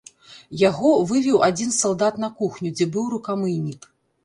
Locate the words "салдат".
1.81-2.19